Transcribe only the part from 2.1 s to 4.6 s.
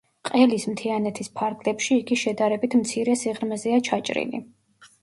შედარებით მცირე სიღრმეზეა ჩაჭრილი.